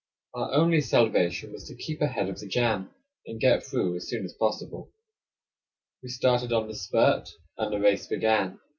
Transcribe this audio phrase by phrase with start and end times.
[0.33, 2.89] Our only salvation was to keep ahead of the jam,
[3.27, 4.91] and get through as soon as possible.
[6.01, 8.59] We started on the spurt; and the race began.